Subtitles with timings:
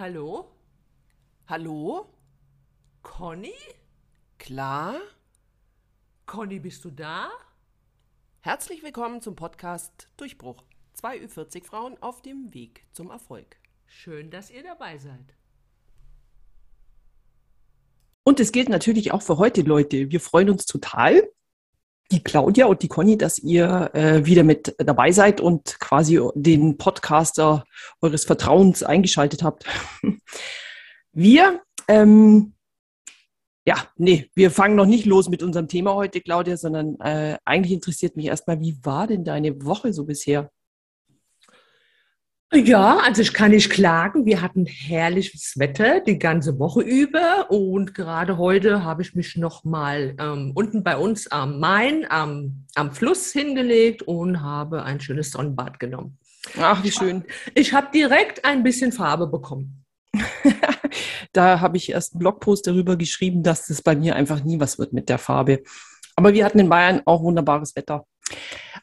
[0.00, 0.46] Hallo?
[1.46, 2.06] Hallo?
[3.02, 3.52] Conny?
[4.38, 4.98] Klar?
[6.24, 7.28] Conny, bist du da?
[8.40, 10.64] Herzlich willkommen zum Podcast Durchbruch.
[10.94, 13.56] Zwei Ü40 Frauen auf dem Weg zum Erfolg.
[13.86, 15.34] Schön, dass ihr dabei seid.
[18.24, 20.10] Und es gilt natürlich auch für heute, Leute.
[20.10, 21.30] Wir freuen uns total,
[22.10, 26.76] die Claudia und die Conny, dass ihr äh, wieder mit dabei seid und quasi den
[26.76, 27.64] Podcaster
[28.00, 29.64] eures Vertrauens eingeschaltet habt.
[31.12, 32.54] Wir, ähm,
[33.66, 37.72] ja, nee, wir fangen noch nicht los mit unserem Thema heute, Claudia, sondern äh, eigentlich
[37.72, 40.50] interessiert mich erstmal, wie war denn deine Woche so bisher?
[42.52, 44.26] Ja, also ich kann nicht klagen.
[44.26, 49.62] Wir hatten herrliches Wetter die ganze Woche über und gerade heute habe ich mich noch
[49.62, 55.30] mal ähm, unten bei uns am Main, am, am Fluss hingelegt und habe ein schönes
[55.30, 56.18] Sonnenbad genommen.
[56.58, 57.22] Ach, wie schön.
[57.54, 59.84] Ich habe direkt ein bisschen Farbe bekommen.
[61.32, 64.76] da habe ich erst einen Blogpost darüber geschrieben, dass das bei mir einfach nie was
[64.76, 65.62] wird mit der Farbe.
[66.16, 68.06] Aber wir hatten in Bayern auch wunderbares Wetter.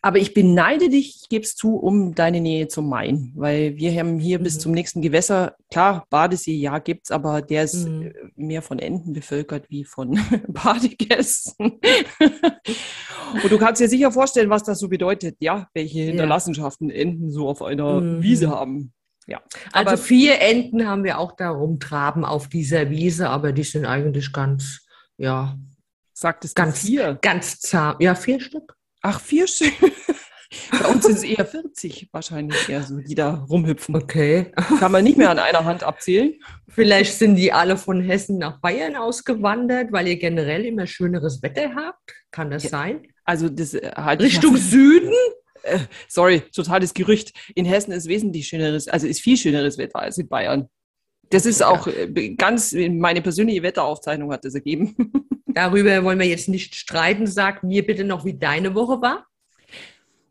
[0.01, 3.91] Aber ich beneide dich, ich gebe es zu, um deine Nähe zum Main, weil wir
[3.97, 4.43] haben hier mhm.
[4.43, 7.97] bis zum nächsten Gewässer, klar, Badesee, ja, gibt es, aber der ist mhm.
[8.03, 11.79] Äh, mehr von Enten bevölkert wie von Badegästen.
[13.43, 17.47] Und du kannst dir sicher vorstellen, was das so bedeutet, ja, welche Hinterlassenschaften Enten so
[17.47, 18.21] auf einer mhm.
[18.21, 18.93] Wiese haben.
[19.27, 19.41] Ja.
[19.73, 23.85] Also aber vier Enten haben wir auch da rumtraben auf dieser Wiese, aber die sind
[23.85, 24.85] eigentlich ganz,
[25.17, 25.57] ja.
[26.13, 27.19] Sagt es ganz vier?
[27.21, 27.97] Ganz zahm.
[27.99, 28.75] Ja, vier Stück.
[29.09, 29.71] Ach, vier Stück.
[30.69, 33.95] Bei uns sind es eher 40 wahrscheinlich eher so, die da rumhüpfen.
[33.95, 34.51] Okay.
[34.79, 36.33] Kann man nicht mehr an einer Hand abzählen.
[36.67, 41.73] Vielleicht sind die alle von Hessen nach Bayern ausgewandert, weil ihr generell immer schöneres Wetter
[41.73, 42.01] habt.
[42.31, 42.69] Kann das ja.
[42.69, 43.07] sein?
[43.23, 45.13] Also das äh, halt Richtung Süden?
[45.63, 47.31] Äh, sorry, totales Gerücht.
[47.55, 50.67] In Hessen ist wesentlich schöneres, also ist viel schöneres Wetter als in Bayern.
[51.29, 54.95] Das ist auch äh, ganz, meine persönliche Wetteraufzeichnung hat das ergeben.
[55.47, 57.27] Darüber wollen wir jetzt nicht streiten.
[57.27, 59.25] Sag mir bitte noch, wie deine Woche war.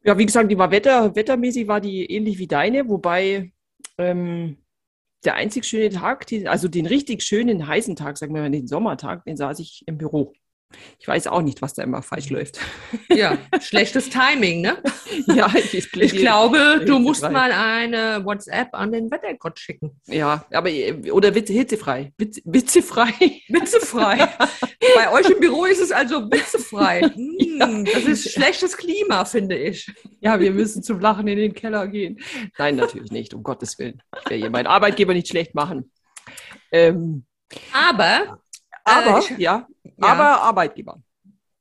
[0.05, 3.53] Ja, wie gesagt, die war Wetter, wettermäßig war die ähnlich wie deine, wobei
[3.99, 4.59] ähm,
[5.25, 9.25] der einzig schöne Tag, also den richtig schönen heißen Tag, sagen wir mal den Sommertag,
[9.25, 10.33] den saß ich im Büro.
[10.99, 12.59] Ich weiß auch nicht, was da immer falsch läuft.
[13.09, 14.83] Ja, schlechtes Timing, ne?
[15.29, 20.01] Ja, ich, ich glaube, du musst mal eine WhatsApp an den Wettergott schicken.
[20.07, 20.71] Ja, aber
[21.13, 22.13] oder Witze, hitzefrei.
[22.19, 23.13] Witze, witzefrei.
[23.49, 24.29] Witzefrei.
[24.95, 27.03] Bei euch im Büro ist es also witzefrei.
[27.17, 27.95] Hm, ja.
[27.95, 29.91] Das ist schlechtes Klima, finde ich.
[30.21, 32.21] Ja, wir müssen zum Lachen in den Keller gehen.
[32.59, 34.03] Nein, natürlich nicht, um Gottes Willen.
[34.19, 35.91] Ich werde hier meinen Arbeitgeber nicht schlecht machen.
[36.71, 37.25] Ähm,
[37.73, 38.41] aber
[38.87, 41.03] aber, äh, ja, ja, aber Arbeitgeber.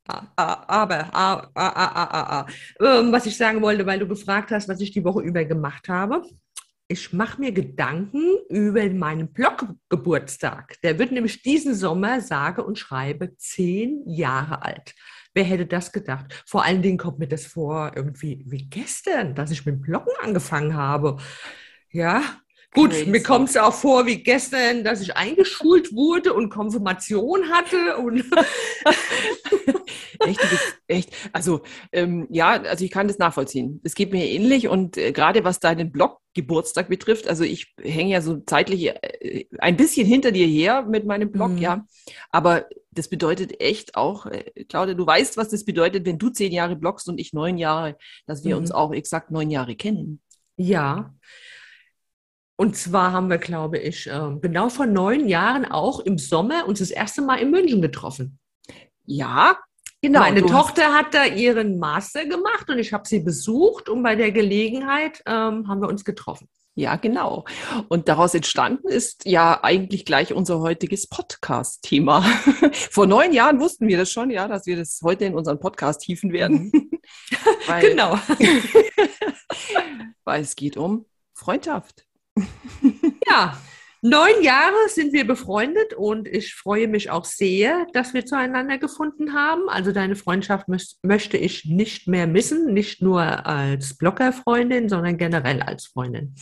[0.07, 1.07] Aber,
[2.79, 5.89] ähm, was ich sagen wollte, weil du gefragt hast, was ich die Woche über gemacht
[5.89, 6.21] habe.
[6.87, 10.79] Ich mache mir Gedanken über meinen Bloggeburtstag.
[10.83, 14.93] Der wird nämlich diesen Sommer, sage und schreibe, zehn Jahre alt.
[15.33, 16.43] Wer hätte das gedacht?
[16.45, 20.75] Vor allen Dingen kommt mir das vor, irgendwie wie gestern, dass ich mit Bloggen angefangen
[20.75, 21.17] habe.
[21.89, 22.21] Ja,
[22.75, 23.09] Gut, Crazy.
[23.09, 27.97] mir kommt es auch vor wie gestern, dass ich eingeschult wurde und Konfirmation hatte.
[27.97, 28.25] Und
[30.19, 30.41] echt,
[30.87, 31.13] echt.
[31.31, 31.61] Also
[31.93, 33.79] ähm, ja, also ich kann das nachvollziehen.
[33.85, 38.21] Es geht mir ähnlich und äh, gerade was deinen Blog-Geburtstag betrifft, also ich hänge ja
[38.21, 41.59] so zeitlich äh, ein bisschen hinter dir her mit meinem Blog, mhm.
[41.59, 41.85] ja.
[42.29, 46.51] Aber das bedeutet echt auch, äh, Claudia, du weißt, was das bedeutet, wenn du zehn
[46.51, 48.63] Jahre bloggst und ich neun Jahre, dass wir mhm.
[48.63, 50.21] uns auch exakt neun Jahre kennen.
[50.57, 51.13] Ja.
[52.57, 56.79] Und zwar haben wir, glaube ich, ähm, genau vor neun Jahren auch im Sommer uns
[56.79, 58.39] das erste Mal in München getroffen.
[59.05, 59.57] Ja,
[60.01, 60.21] genau.
[60.21, 64.31] Meine Tochter hat da ihren Master gemacht und ich habe sie besucht und bei der
[64.31, 66.47] Gelegenheit ähm, haben wir uns getroffen.
[66.77, 67.45] Ja, genau.
[67.87, 72.21] Und daraus entstanden ist ja eigentlich gleich unser heutiges Podcast-Thema.
[72.91, 76.03] Vor neun Jahren wussten wir das schon, ja, dass wir das heute in unseren Podcast
[76.03, 76.73] hieven werden.
[77.67, 78.19] weil, genau.
[80.25, 82.05] weil es geht um Freundschaft.
[83.27, 83.57] Ja,
[84.01, 89.33] neun Jahre sind wir befreundet und ich freue mich auch sehr, dass wir zueinander gefunden
[89.33, 89.69] haben.
[89.69, 90.67] Also deine Freundschaft
[91.01, 96.35] möchte ich nicht mehr missen, nicht nur als Bloggerfreundin, sondern generell als Freundin.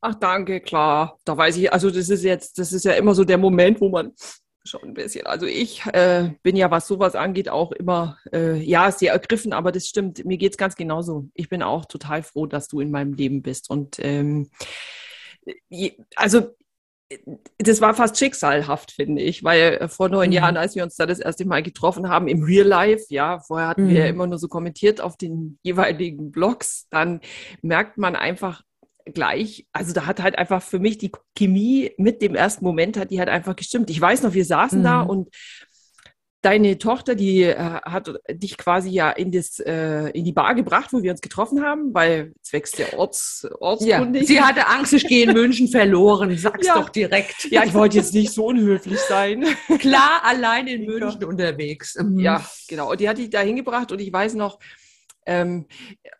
[0.00, 1.18] Ach, danke, klar.
[1.24, 3.88] Da weiß ich, also das ist jetzt, das ist ja immer so der Moment, wo
[3.88, 4.12] man
[4.66, 5.26] schon ein bisschen.
[5.26, 9.72] Also ich äh, bin ja, was sowas angeht, auch immer, äh, ja, sehr ergriffen, aber
[9.72, 11.28] das stimmt, mir geht es ganz genauso.
[11.34, 13.70] Ich bin auch total froh, dass du in meinem Leben bist.
[13.70, 14.50] Und ähm,
[16.16, 16.54] also
[17.58, 20.32] das war fast schicksalhaft, finde ich, weil äh, vor neun mhm.
[20.32, 23.68] Jahren, als wir uns da das erste Mal getroffen haben, im Real Life, ja, vorher
[23.68, 23.90] hatten mhm.
[23.90, 27.20] wir ja immer nur so kommentiert auf den jeweiligen Blogs, dann
[27.62, 28.62] merkt man einfach,
[29.14, 33.10] gleich, also da hat halt einfach für mich die Chemie mit dem ersten Moment hat
[33.10, 33.90] die halt einfach gestimmt.
[33.90, 34.84] Ich weiß noch, wir saßen mhm.
[34.84, 35.28] da und
[36.46, 40.92] deine Tochter, die äh, hat dich quasi ja in, das, äh, in die Bar gebracht,
[40.92, 44.20] wo wir uns getroffen haben, weil zwecks der Orts, Ortskunde.
[44.20, 46.36] Ja, sie hatte Angst, ich gehe in München verloren.
[46.38, 46.74] Sag's ja.
[46.74, 47.50] doch direkt.
[47.50, 49.44] Ja, ich wollte jetzt nicht so unhöflich sein.
[49.80, 51.26] Klar, allein in München ja.
[51.26, 51.96] unterwegs.
[51.96, 52.20] Mhm.
[52.20, 52.92] Ja, genau.
[52.92, 54.60] Und die hat dich da hingebracht und ich weiß noch,
[55.26, 55.66] ähm,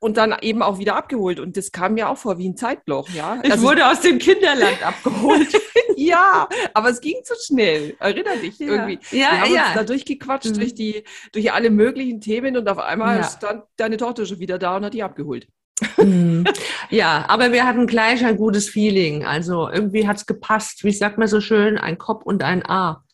[0.00, 1.40] und dann eben auch wieder abgeholt.
[1.40, 3.08] Und das kam mir auch vor wie ein Zeitloch.
[3.10, 3.40] Ja?
[3.42, 5.48] Ich also, wurde aus dem Kinderland abgeholt.
[5.96, 7.96] ja, aber es ging zu schnell.
[7.98, 8.66] Erinner dich ja.
[8.66, 8.98] irgendwie.
[9.10, 9.64] Ja, Wir haben ja.
[9.66, 10.58] uns da durchgequatscht mhm.
[10.58, 13.24] durch, die, durch alle möglichen Themen und auf einmal ja.
[13.24, 15.48] stand deine Tochter schon wieder da und hat die abgeholt.
[15.96, 16.44] Mhm.
[16.90, 19.24] ja, aber wir hatten gleich ein gutes Feeling.
[19.24, 20.84] Also irgendwie hat es gepasst.
[20.84, 21.78] Wie sagt man so schön?
[21.78, 23.04] Ein Kopf und ein A.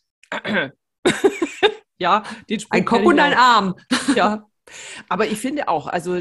[1.98, 2.22] ja,
[2.70, 3.74] ein Kopf und ein Arm.
[4.14, 4.46] Ja,
[5.08, 6.20] aber ich finde auch, also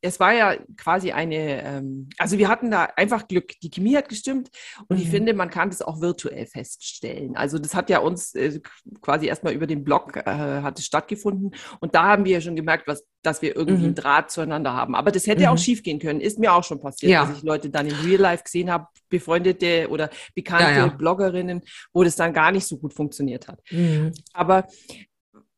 [0.00, 3.52] es war ja quasi eine, ähm, also wir hatten da einfach Glück.
[3.62, 4.50] Die Chemie hat gestimmt
[4.88, 5.02] und mhm.
[5.02, 7.36] ich finde, man kann das auch virtuell feststellen.
[7.36, 8.60] Also das hat ja uns äh,
[9.00, 12.56] quasi erstmal über den Blog äh, hat es stattgefunden und da haben wir ja schon
[12.56, 13.86] gemerkt, was, dass wir irgendwie mhm.
[13.86, 14.94] einen Draht zueinander haben.
[14.94, 15.48] Aber das hätte mhm.
[15.48, 16.20] auch schief gehen können.
[16.20, 17.24] Ist mir auch schon passiert, ja.
[17.24, 20.88] dass ich Leute dann in Real Life gesehen habe, befreundete oder bekannte ja, ja.
[20.88, 21.62] Bloggerinnen,
[21.92, 23.60] wo das dann gar nicht so gut funktioniert hat.
[23.70, 24.12] Mhm.
[24.32, 24.66] Aber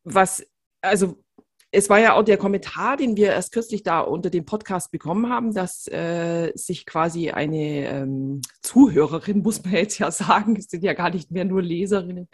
[0.05, 0.45] was,
[0.81, 1.23] also
[1.73, 5.29] es war ja auch der Kommentar, den wir erst kürzlich da unter dem Podcast bekommen
[5.29, 10.83] haben, dass äh, sich quasi eine ähm, Zuhörerin, muss man jetzt ja sagen, es sind
[10.83, 12.29] ja gar nicht mehr nur Leserinnen,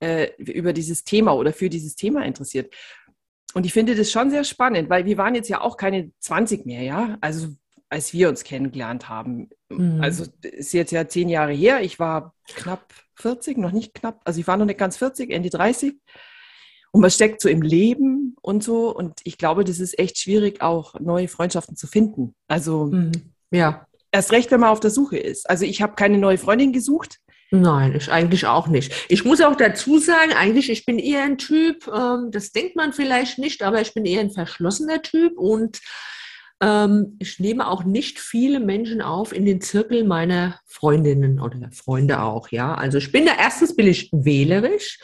[0.00, 2.72] äh, über dieses Thema oder für dieses Thema interessiert.
[3.54, 6.66] Und ich finde das schon sehr spannend, weil wir waren jetzt ja auch keine 20
[6.66, 7.18] mehr, ja.
[7.20, 7.48] Also
[7.88, 9.48] als wir uns kennengelernt haben.
[9.68, 10.00] Mhm.
[10.00, 11.80] Also ist jetzt ja zehn Jahre her.
[11.82, 15.50] Ich war knapp 40, noch nicht knapp, also ich war noch nicht ganz 40, Ende
[15.50, 15.94] 30.
[16.96, 18.88] Und man steckt so im Leben und so.
[18.88, 22.34] Und ich glaube, das ist echt schwierig, auch neue Freundschaften zu finden.
[22.48, 23.12] Also, mhm.
[23.50, 23.86] ja.
[24.12, 25.50] Erst recht, wenn man auf der Suche ist.
[25.50, 27.18] Also, ich habe keine neue Freundin gesucht.
[27.50, 28.94] Nein, ich eigentlich auch nicht.
[29.10, 32.94] Ich muss auch dazu sagen, eigentlich, ich bin eher ein Typ, ähm, das denkt man
[32.94, 35.82] vielleicht nicht, aber ich bin eher ein verschlossener Typ und
[36.62, 42.22] ähm, ich nehme auch nicht viele Menschen auf in den Zirkel meiner Freundinnen oder Freunde
[42.22, 42.74] auch, ja.
[42.74, 44.98] Also ich bin da erstens bin ich wählerisch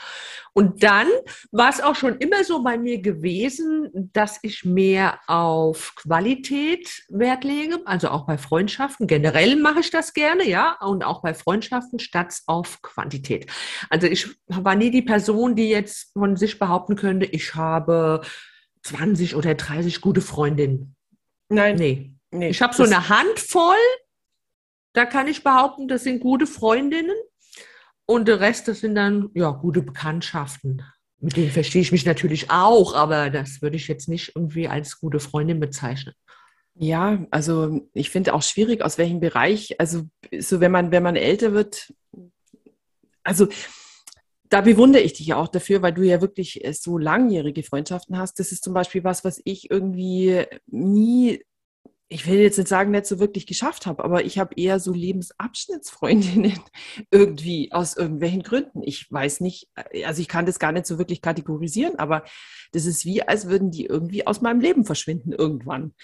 [0.54, 1.08] und dann
[1.50, 7.44] war es auch schon immer so bei mir gewesen, dass ich mehr auf Qualität Wert
[7.44, 9.06] lege, also auch bei Freundschaften.
[9.06, 13.50] Generell mache ich das gerne, ja, und auch bei Freundschaften statt auf Quantität.
[13.88, 18.20] Also ich war nie die Person, die jetzt von sich behaupten könnte, ich habe
[18.82, 20.96] 20 oder 30 gute Freundinnen.
[21.48, 21.76] Nein.
[21.76, 22.14] Nee.
[22.31, 23.76] nee ich habe so eine Handvoll,
[24.93, 27.16] da kann ich behaupten, das sind gute Freundinnen.
[28.12, 30.82] Und der Rest, das sind dann ja gute Bekanntschaften.
[31.18, 35.00] Mit denen verstehe ich mich natürlich auch, aber das würde ich jetzt nicht irgendwie als
[35.00, 36.14] gute Freundin bezeichnen.
[36.74, 39.80] Ja, also ich finde auch schwierig, aus welchem Bereich.
[39.80, 40.02] Also
[40.38, 41.94] so wenn man wenn man älter wird,
[43.22, 43.48] also
[44.50, 48.38] da bewundere ich dich auch dafür, weil du ja wirklich äh, so langjährige Freundschaften hast.
[48.38, 51.42] Das ist zum Beispiel was, was ich irgendwie nie
[52.12, 54.92] ich will jetzt nicht sagen, nicht so wirklich geschafft habe, aber ich habe eher so
[54.92, 56.58] Lebensabschnittsfreundinnen
[57.10, 58.82] irgendwie aus irgendwelchen Gründen.
[58.82, 59.68] Ich weiß nicht,
[60.04, 62.24] also ich kann das gar nicht so wirklich kategorisieren, aber
[62.72, 65.94] das ist wie, als würden die irgendwie aus meinem Leben verschwinden irgendwann.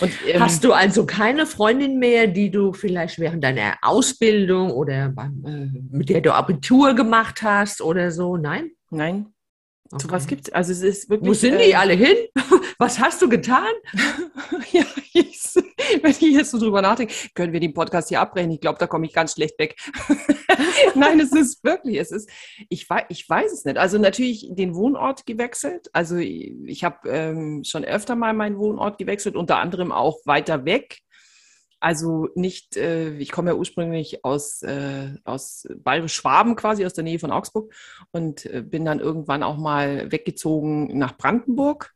[0.00, 5.10] Und, ähm, Hast du also keine Freundin mehr, die du vielleicht während deiner Ausbildung oder
[5.10, 8.36] beim, äh, mit der du Abitur gemacht hast oder so?
[8.36, 8.70] Nein?
[8.90, 9.34] Nein,
[9.90, 10.02] Okay.
[10.02, 10.52] So was gibt's.
[10.52, 11.30] Also es ist wirklich.
[11.30, 12.16] Wo sind die äh, alle hin?
[12.78, 13.66] Was hast du getan?
[14.72, 15.38] ja, ich,
[16.02, 18.52] wenn ich jetzt so drüber nachdenke, können wir den Podcast hier abbrechen.
[18.52, 19.76] Ich glaube, da komme ich ganz schlecht weg.
[20.94, 22.30] Nein, es ist wirklich, es ist,
[22.68, 23.78] ich weiß, ich weiß es nicht.
[23.78, 25.88] Also natürlich den Wohnort gewechselt.
[25.92, 30.64] Also ich, ich habe ähm, schon öfter mal meinen Wohnort gewechselt, unter anderem auch weiter
[30.64, 31.00] weg.
[31.80, 37.20] Also nicht, äh, ich komme ja ursprünglich aus, äh, aus Bayerisch-Schwaben quasi, aus der Nähe
[37.20, 37.72] von Augsburg
[38.10, 41.94] und äh, bin dann irgendwann auch mal weggezogen nach Brandenburg.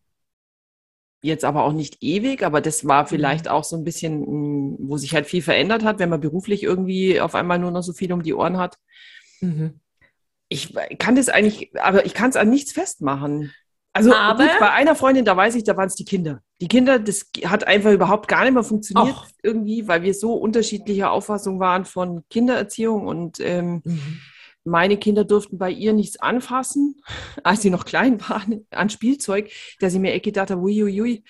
[1.21, 3.09] Jetzt aber auch nicht ewig, aber das war mhm.
[3.09, 6.63] vielleicht auch so ein bisschen, mm, wo sich halt viel verändert hat, wenn man beruflich
[6.63, 8.79] irgendwie auf einmal nur noch so viel um die Ohren hat.
[9.41, 9.81] Mhm.
[10.49, 13.53] Ich kann das eigentlich, aber ich kann es an nichts festmachen.
[13.95, 16.41] Also aber, gut, bei einer Freundin, da weiß ich, da waren es die Kinder.
[16.61, 19.27] Die Kinder, das hat einfach überhaupt gar nicht mehr funktioniert Och.
[19.43, 24.21] irgendwie, weil wir so unterschiedlicher Auffassung waren von Kindererziehung und ähm, mhm.
[24.65, 27.03] meine Kinder durften bei ihr nichts anfassen,
[27.45, 31.25] als sie noch klein waren, an Spielzeug, dass ich mir echt gedacht habe, uiuiui,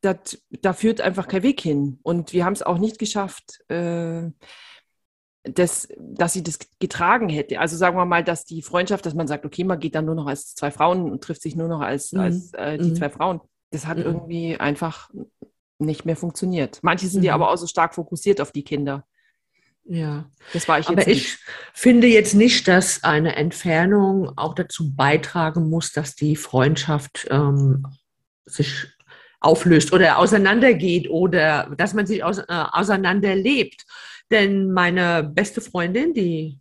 [0.00, 1.98] dat, da führt einfach kein Weg hin.
[2.02, 4.30] Und wir haben es auch nicht geschafft, äh,
[5.48, 7.60] das, dass sie das getragen hätte.
[7.60, 10.14] Also sagen wir mal, dass die Freundschaft, dass man sagt, okay, man geht dann nur
[10.14, 12.20] noch als zwei Frauen und trifft sich nur noch als, mhm.
[12.20, 12.96] als äh, die mhm.
[12.96, 13.40] zwei Frauen.
[13.70, 14.04] Das hat mhm.
[14.04, 15.10] irgendwie einfach
[15.78, 16.78] nicht mehr funktioniert.
[16.82, 17.42] Manche sind ja mhm.
[17.42, 19.04] aber auch so stark fokussiert auf die Kinder.
[19.88, 21.26] Ja, das war ich jetzt aber nicht.
[21.26, 21.38] ich
[21.72, 27.86] finde jetzt nicht, dass eine Entfernung auch dazu beitragen muss, dass die Freundschaft ähm,
[28.46, 28.88] sich
[29.38, 33.85] auflöst oder auseinandergeht oder dass man sich aus, äh, auseinanderlebt.
[34.30, 36.60] Denn meine beste Freundin, die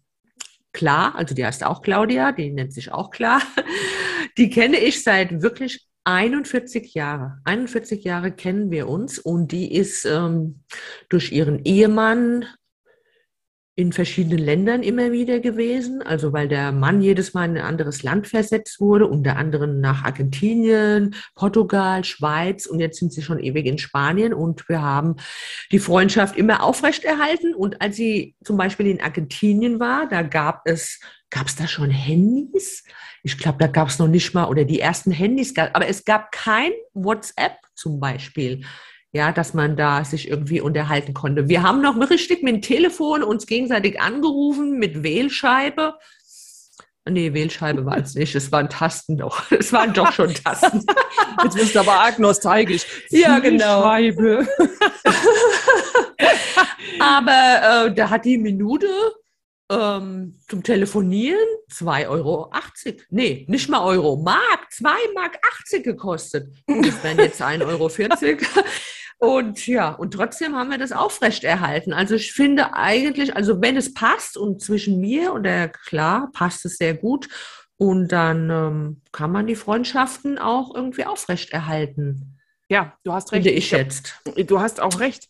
[0.73, 3.41] Klar, also die heißt auch Claudia, die nennt sich auch Klar,
[4.37, 7.39] die kenne ich seit wirklich 41 Jahre.
[7.45, 10.63] 41 Jahre kennen wir uns und die ist ähm,
[11.09, 12.45] durch ihren Ehemann
[13.77, 18.03] in verschiedenen Ländern immer wieder gewesen, also weil der Mann jedes Mal in ein anderes
[18.03, 22.67] Land versetzt wurde, unter anderem nach Argentinien, Portugal, Schweiz.
[22.67, 24.33] Und jetzt sind sie schon ewig in Spanien.
[24.33, 25.17] Und wir haben
[25.73, 27.53] die Freundschaft immer aufrechterhalten.
[27.53, 31.89] Und als sie zum Beispiel in Argentinien war, da gab es, gab es da schon
[31.89, 32.85] Handys?
[33.23, 36.31] Ich glaube, da gab es noch nicht mal oder die ersten Handys, aber es gab
[36.31, 38.61] kein WhatsApp zum Beispiel
[39.15, 41.47] ja, dass man da sich irgendwie unterhalten konnte.
[41.47, 45.93] Wir haben noch richtig mit dem Telefon uns gegenseitig angerufen mit Wählscheibe.
[47.07, 48.35] Nee, Wählscheibe war es nicht.
[48.35, 49.49] Es waren Tasten doch.
[49.51, 50.85] Es waren doch schon Tasten.
[51.43, 52.85] Jetzt bist du aber arg nostalgisch.
[53.09, 53.85] Ja, genau.
[53.85, 54.47] Wählscheibe.
[56.99, 58.89] aber äh, da hat die Minute
[59.71, 61.39] ähm, zum Telefonieren
[61.71, 62.51] 2,80 Euro.
[63.11, 64.17] Nee, nicht mal Euro.
[64.17, 66.53] Mark, 2 Mark 80 gekostet.
[66.67, 67.89] Das wären jetzt 1,40 Euro.
[69.17, 71.93] Und ja, und trotzdem haben wir das aufrechterhalten.
[71.93, 76.65] Also ich finde eigentlich, also wenn es passt und zwischen mir und der klar passt
[76.65, 77.27] es sehr gut.
[77.77, 82.39] Und dann ähm, kann man die Freundschaften auch irgendwie aufrechterhalten.
[82.69, 83.43] Ja, du hast recht.
[83.43, 84.21] Finde ich jetzt.
[84.47, 85.29] Du hast auch recht.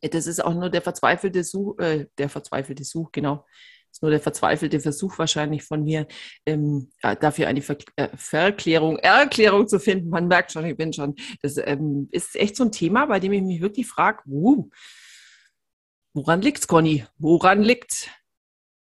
[0.00, 3.44] Das ist auch nur der verzweifelte Such, äh, der verzweifelte Such, genau
[3.96, 6.06] ist nur der verzweifelte Versuch wahrscheinlich von mir,
[6.44, 10.10] ähm, dafür eine Ver äh, Verklärung, Erklärung zu finden.
[10.10, 13.32] Man merkt schon, ich bin schon, das ähm, ist echt so ein Thema, bei dem
[13.32, 14.68] ich mich wirklich frage, uh,
[16.12, 17.06] woran liegt's, Conny?
[17.16, 18.08] Woran liegt's?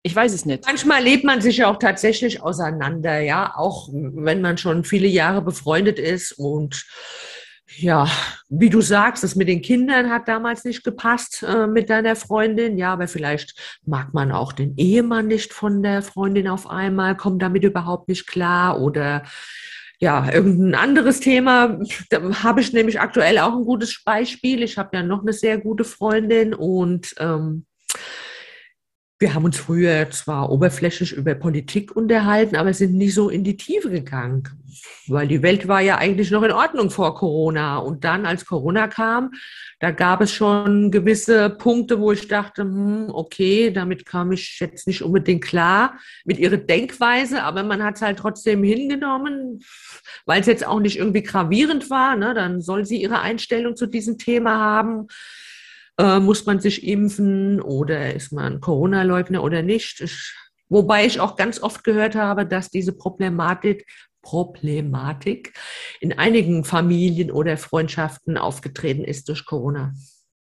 [0.02, 0.66] Ich weiß es nicht.
[0.66, 5.44] Manchmal lebt man sich ja auch tatsächlich auseinander, ja, auch wenn man schon viele Jahre
[5.44, 6.86] befreundet ist und
[7.68, 8.08] ja,
[8.48, 12.78] wie du sagst, das mit den Kindern hat damals nicht gepasst äh, mit deiner Freundin.
[12.78, 17.42] Ja, aber vielleicht mag man auch den Ehemann nicht von der Freundin auf einmal, kommt
[17.42, 19.24] damit überhaupt nicht klar oder
[20.00, 21.80] ja, irgendein anderes Thema.
[22.10, 24.62] Da habe ich nämlich aktuell auch ein gutes Beispiel.
[24.62, 27.66] Ich habe ja noch eine sehr gute Freundin und ähm,
[29.18, 33.56] wir haben uns früher zwar oberflächlich über Politik unterhalten, aber sind nie so in die
[33.56, 34.44] Tiefe gegangen,
[35.08, 37.78] weil die Welt war ja eigentlich noch in Ordnung vor Corona.
[37.78, 39.32] Und dann, als Corona kam,
[39.80, 44.86] da gab es schon gewisse Punkte, wo ich dachte, hm, okay, damit kam ich jetzt
[44.86, 49.62] nicht unbedingt klar mit ihrer Denkweise, aber man hat es halt trotzdem hingenommen,
[50.26, 52.18] weil es jetzt auch nicht irgendwie gravierend war.
[52.18, 52.34] Ne?
[52.34, 55.08] Dann soll sie ihre Einstellung zu diesem Thema haben.
[55.98, 60.02] Äh, muss man sich impfen oder ist man Corona-Leugner oder nicht?
[60.02, 60.34] Ich,
[60.68, 63.88] wobei ich auch ganz oft gehört habe, dass diese Problematik,
[64.22, 65.54] Problematik
[66.02, 69.94] in einigen Familien oder Freundschaften aufgetreten ist durch Corona.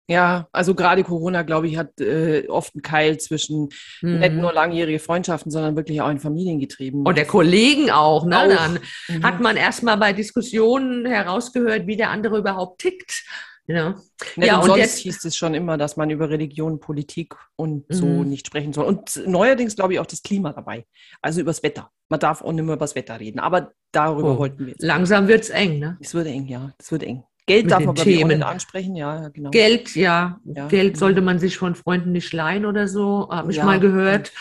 [0.07, 3.71] Ja, also gerade Corona, glaube ich, hat äh, oft einen Keil zwischen
[4.03, 4.19] mhm.
[4.19, 7.07] nicht nur langjährige Freundschaften, sondern wirklich auch in Familien getrieben.
[7.07, 8.27] Und der Kollegen auch.
[8.27, 8.39] Ne?
[8.39, 8.49] Auch.
[8.49, 9.23] Dann mhm.
[9.23, 13.25] hat man erstmal bei Diskussionen herausgehört, wie der andere überhaupt tickt.
[13.67, 13.95] Ja,
[14.37, 17.85] ja, ja und sonst jetzt hieß es schon immer, dass man über Religion, Politik und
[17.89, 18.29] so mhm.
[18.29, 18.85] nicht sprechen soll.
[18.85, 20.87] Und neuerdings glaube ich auch das Klima dabei.
[21.23, 21.91] Also übers Wetter.
[22.09, 23.39] Man darf auch nicht mehr über das Wetter reden.
[23.39, 24.39] Aber darüber oh.
[24.39, 24.83] wollten wir jetzt.
[24.83, 25.97] Langsam wird es eng, ne?
[26.01, 26.75] Es wird eng, ja.
[26.79, 27.25] Es wird eng.
[27.47, 28.43] Geld darf man Themen.
[28.43, 29.51] ansprechen, ja, genau.
[29.51, 30.41] Geld, ja.
[30.45, 30.69] ja.
[30.69, 33.65] Geld sollte man sich von Freunden nicht leihen oder so, habe ich ja.
[33.67, 34.33] mal gehört.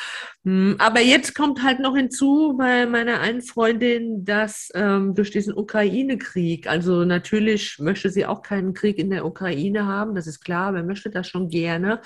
[0.46, 5.54] Hm, aber jetzt kommt halt noch hinzu bei meiner einen Freundin, dass ähm, durch diesen
[5.54, 10.68] Ukraine-Krieg, also natürlich möchte sie auch keinen Krieg in der Ukraine haben, das ist klar,
[10.68, 12.02] aber möchte das schon gerne.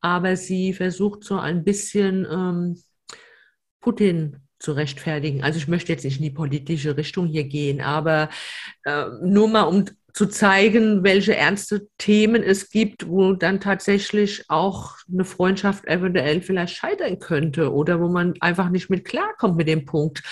[0.00, 2.82] Aber sie versucht so ein bisschen ähm,
[3.80, 5.44] Putin zu rechtfertigen.
[5.44, 8.30] Also ich möchte jetzt nicht in die politische Richtung hier gehen, aber
[8.84, 9.84] äh, nur mal um
[10.14, 16.76] zu zeigen, welche ernste Themen es gibt, wo dann tatsächlich auch eine Freundschaft eventuell vielleicht
[16.76, 20.22] scheitern könnte oder wo man einfach nicht mit klarkommt mit dem Punkt.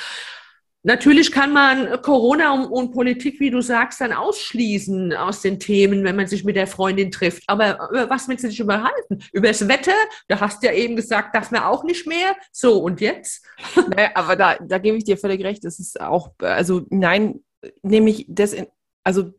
[0.85, 6.17] Natürlich kann man Corona und, Politik, wie du sagst, dann ausschließen aus den Themen, wenn
[6.17, 7.45] man sich mit der Freundin trifft.
[7.47, 9.23] Aber über was willst du dich überhalten?
[9.33, 9.95] Über das Wetter?
[10.27, 12.37] Da hast du ja eben gesagt, darf man auch nicht mehr.
[12.51, 13.45] So, und jetzt?
[13.77, 15.65] Naja, aber da, da gebe ich dir völlig recht.
[15.65, 17.45] Das ist auch, also nein,
[17.83, 18.57] nämlich das,
[19.05, 19.33] also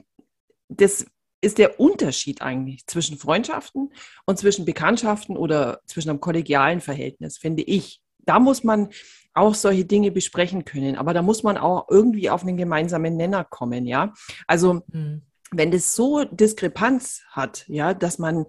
[0.80, 1.06] das
[1.42, 3.92] ist der Unterschied eigentlich zwischen Freundschaften
[4.25, 8.01] und zwischen Bekanntschaften oder zwischen einem kollegialen Verhältnis, finde ich.
[8.20, 8.89] Da muss man
[9.34, 13.44] auch solche Dinge besprechen können, aber da muss man auch irgendwie auf einen gemeinsamen Nenner
[13.44, 14.13] kommen, ja.
[14.48, 15.24] Also mhm.
[15.55, 18.45] Wenn das so Diskrepanz hat, ja, dass man,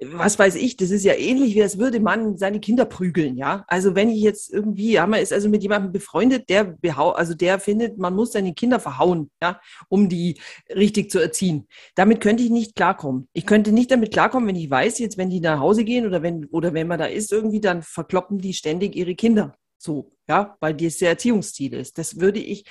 [0.00, 3.64] was weiß ich, das ist ja ähnlich, wie als würde man seine Kinder prügeln, ja.
[3.68, 7.34] Also wenn ich jetzt irgendwie, ja, man ist also mit jemandem befreundet, der behau also
[7.34, 10.40] der findet, man muss seine Kinder verhauen, ja, um die
[10.74, 11.66] richtig zu erziehen.
[11.94, 13.28] Damit könnte ich nicht klarkommen.
[13.32, 16.22] Ich könnte nicht damit klarkommen, wenn ich weiß, jetzt, wenn die nach Hause gehen oder
[16.22, 19.54] wenn, oder wenn man da ist irgendwie, dann verkloppen die ständig ihre Kinder.
[19.84, 21.98] So, ja, weil das der Erziehungsziel ist.
[21.98, 22.64] Das würde ich,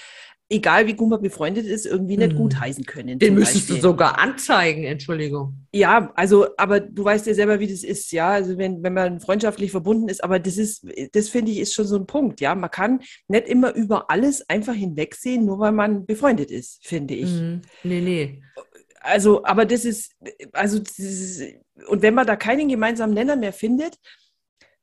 [0.49, 2.37] egal wie gut man befreundet ist, irgendwie nicht Hm.
[2.37, 3.17] gut heißen können.
[3.19, 3.81] Den müsstest du Beispiel.
[3.81, 5.65] sogar anzeigen, Entschuldigung.
[5.73, 8.29] Ja, also, aber du weißt ja selber, wie das ist, ja.
[8.29, 11.87] Also wenn, wenn man freundschaftlich verbunden ist, aber das ist, das finde ich, ist schon
[11.87, 12.53] so ein Punkt, ja.
[12.55, 17.31] Man kann nicht immer über alles einfach hinwegsehen, nur weil man befreundet ist, finde ich.
[17.31, 17.61] Mhm.
[17.83, 18.43] Nee, nee.
[19.01, 20.13] Also, aber das ist,
[20.53, 21.43] also, das ist,
[21.87, 23.97] und wenn man da keinen gemeinsamen Nenner mehr findet,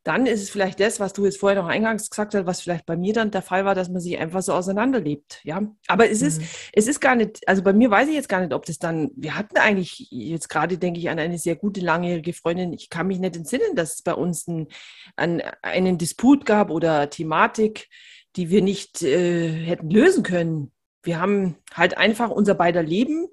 [0.02, 2.86] dann ist es vielleicht das, was du jetzt vorher noch eingangs gesagt hast, was vielleicht
[2.86, 5.60] bei mir dann der Fall war, dass man sich einfach so auseinanderlebt, ja.
[5.88, 6.46] Aber es ist, Mhm.
[6.72, 9.10] es ist gar nicht, also bei mir weiß ich jetzt gar nicht, ob das dann,
[9.14, 12.72] wir hatten eigentlich jetzt gerade, denke ich, an eine sehr gute langjährige Freundin.
[12.72, 14.68] Ich kann mich nicht entsinnen, dass es bei uns ein,
[15.16, 17.88] an, einen Disput gab oder Thematik,
[18.36, 20.72] die wir nicht äh, hätten lösen können.
[21.02, 23.26] Wir haben halt einfach unser beider Leben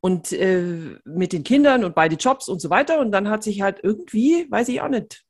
[0.00, 3.00] und äh, mit den Kindern und beide Jobs und so weiter.
[3.00, 5.25] Und dann hat sich halt irgendwie, weiß ich auch nicht.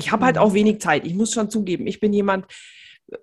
[0.00, 0.42] Ich habe halt Mhm.
[0.42, 1.06] auch wenig Zeit.
[1.06, 2.46] Ich muss schon zugeben, ich bin jemand,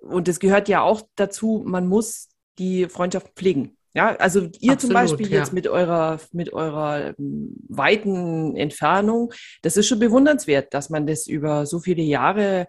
[0.01, 2.29] und das gehört ja auch dazu, man muss
[2.59, 3.77] die Freundschaft pflegen.
[3.93, 5.39] Ja, also ihr zum Absolut, Beispiel ja.
[5.39, 11.25] jetzt mit eurer, mit eurer ähm, weiten Entfernung, das ist schon bewundernswert, dass man das
[11.25, 12.67] über so viele Jahre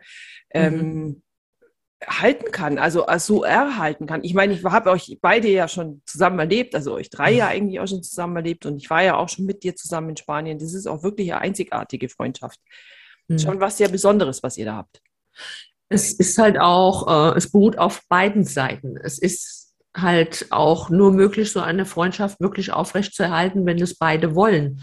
[0.51, 1.23] ähm,
[2.07, 4.25] halten kann, also als so erhalten kann.
[4.25, 7.81] Ich meine, ich habe euch beide ja schon zusammen erlebt, also euch drei ja eigentlich
[7.81, 10.59] auch schon zusammen erlebt und ich war ja auch schon mit dir zusammen in Spanien.
[10.59, 12.61] Das ist auch wirklich eine einzigartige Freundschaft.
[13.29, 13.39] Mhm.
[13.39, 15.01] Schon was sehr Besonderes, was ihr da habt.
[15.89, 18.97] Es ist halt auch, äh, es beruht auf beiden Seiten.
[18.97, 24.83] Es ist halt auch nur möglich, so eine Freundschaft wirklich aufrechtzuerhalten, wenn es beide wollen.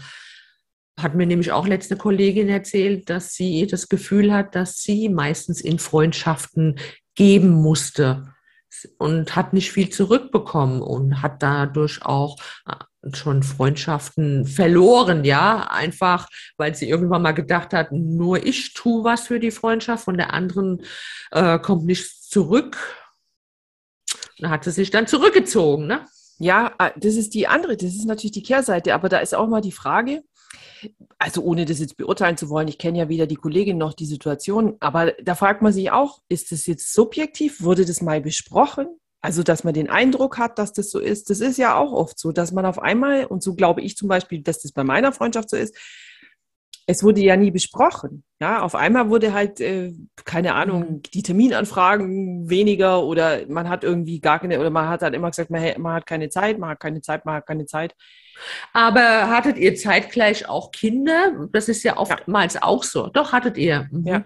[0.98, 5.60] Hat mir nämlich auch letzte Kollegin erzählt, dass sie das Gefühl hat, dass sie meistens
[5.60, 6.76] in Freundschaften
[7.14, 8.35] geben musste
[8.98, 12.74] und hat nicht viel zurückbekommen und hat dadurch auch äh,
[13.14, 19.26] schon Freundschaften verloren, ja, einfach weil sie irgendwann mal gedacht hat, nur ich tue was
[19.26, 20.82] für die Freundschaft, von der anderen
[21.30, 22.76] äh, kommt nichts zurück.
[24.38, 26.04] Da hat sie sich dann zurückgezogen, ne?
[26.38, 29.48] Ja, äh, das ist die andere, das ist natürlich die Kehrseite, aber da ist auch
[29.48, 30.22] mal die Frage,
[31.18, 34.06] also ohne das jetzt beurteilen zu wollen, ich kenne ja weder die Kollegin noch die
[34.06, 37.62] Situation, aber da fragt man sich auch, ist das jetzt subjektiv?
[37.62, 38.86] Wurde das mal besprochen?
[39.22, 42.18] Also, dass man den Eindruck hat, dass das so ist, das ist ja auch oft
[42.18, 45.12] so, dass man auf einmal, und so glaube ich zum Beispiel, dass das bei meiner
[45.12, 45.76] Freundschaft so ist,
[46.86, 48.22] es wurde ja nie besprochen.
[48.40, 49.92] Ja, auf einmal wurde halt, äh,
[50.24, 55.14] keine Ahnung, die Terminanfragen weniger oder man hat irgendwie gar keine, oder man hat halt
[55.14, 57.94] immer gesagt, man, man hat keine Zeit, man hat keine Zeit, man hat keine Zeit.
[58.72, 61.48] Aber hattet ihr zeitgleich auch Kinder?
[61.52, 63.08] Das ist ja oftmals auch so.
[63.08, 63.88] Doch, hattet ihr.
[63.90, 64.06] Mhm.
[64.06, 64.24] Ja.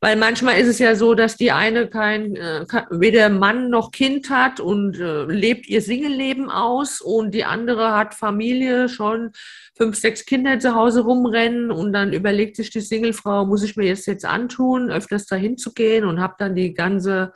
[0.00, 4.30] Weil manchmal ist es ja so, dass die eine kein, äh, weder Mann noch Kind
[4.30, 9.32] hat und äh, lebt ihr Singleleben aus und die andere hat Familie, schon
[9.76, 13.86] fünf, sechs Kinder zu Hause rumrennen und dann überlegt sich die Singlefrau, muss ich mir
[13.86, 17.32] jetzt jetzt antun, öfters dahin zu gehen und habe dann die ganze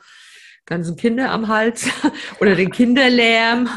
[0.65, 1.87] ganzen Kinder am Hals
[2.39, 3.69] oder den Kinderlärm.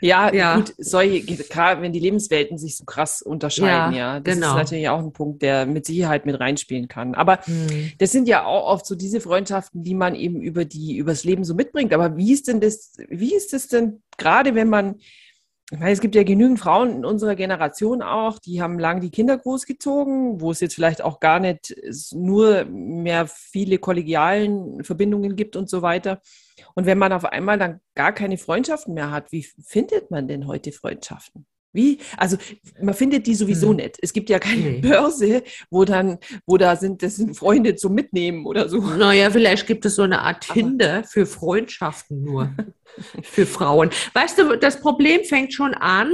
[0.00, 0.56] Ja, Ja.
[0.56, 4.20] gut, solche, gerade wenn die Lebenswelten sich so krass unterscheiden, Ja, ja.
[4.20, 4.48] Das genau.
[4.50, 7.14] ist natürlich auch ein Punkt, der mit Sicherheit mit reinspielen kann.
[7.14, 7.92] Aber Hm.
[7.98, 11.44] das sind ja auch oft so diese Freundschaften, die man eben über die, übers Leben
[11.44, 11.92] so mitbringt.
[11.92, 14.96] Aber wie ist denn das, wie ist das denn, gerade wenn man,
[15.72, 19.10] ich meine, es gibt ja genügend Frauen in unserer Generation auch, die haben lang die
[19.10, 21.74] Kinder großgezogen, wo es jetzt vielleicht auch gar nicht
[22.12, 26.20] nur mehr viele kollegialen Verbindungen gibt und so weiter.
[26.74, 30.46] Und wenn man auf einmal dann gar keine Freundschaften mehr hat, wie findet man denn
[30.46, 31.46] heute Freundschaften?
[31.76, 31.98] Wie?
[32.16, 32.36] Also
[32.82, 33.76] man findet die sowieso Hm.
[33.76, 33.98] nicht.
[34.02, 34.80] Es gibt ja keine Nee.
[34.80, 38.80] Börse, wo dann, wo da sind, das sind Freunde zum Mitnehmen oder so.
[38.80, 42.50] Naja, vielleicht gibt es so eine Art Tinder für Freundschaften nur.
[43.22, 43.90] für Frauen.
[44.14, 46.10] Weißt du, das Problem fängt schon an,